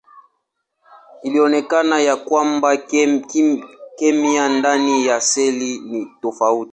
Ilionekana 1.23 1.99
ya 2.01 2.15
kwamba 2.15 2.77
kemia 3.97 4.49
ndani 4.49 5.05
ya 5.05 5.21
seli 5.21 5.79
ni 5.79 6.07
tofauti. 6.21 6.69